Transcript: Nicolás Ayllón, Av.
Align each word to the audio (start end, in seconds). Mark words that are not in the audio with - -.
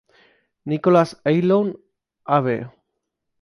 Nicolás 0.65 1.21
Ayllón, 1.25 1.77
Av. 2.25 2.47